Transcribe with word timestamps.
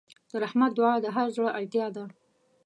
د 0.29 0.31
رحمت 0.43 0.71
دعا 0.77 0.93
د 1.01 1.05
هر 1.15 1.27
زړه 1.35 1.49
اړتیا 1.59 1.87
ده. 1.95 2.03